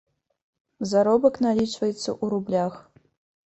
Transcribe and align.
Заробак 0.93 1.39
налічваецца 1.47 1.95
ў 1.99 2.25
рублях. 2.35 2.73